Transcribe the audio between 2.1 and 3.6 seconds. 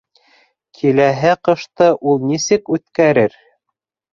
ул нисек үткәрер?